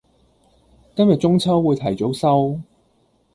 [0.95, 2.59] 今日中秋會提早收